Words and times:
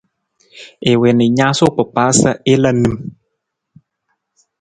I 0.91 0.93
wii 1.01 1.13
na 1.17 1.23
i 1.29 1.31
naasuu 1.37 1.71
kpakpaa 1.75 2.11
sa 2.21 2.31
i 2.53 2.53
la 2.61 2.71
nim. 2.81 2.95